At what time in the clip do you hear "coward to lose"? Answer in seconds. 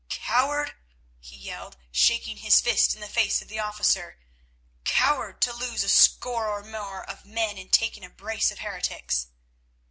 4.83-5.83